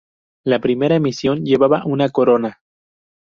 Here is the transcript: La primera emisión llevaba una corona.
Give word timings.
La 0.43 0.57
primera 0.59 0.95
emisión 0.95 1.45
llevaba 1.45 1.83
una 1.85 2.09
corona. 2.09 2.59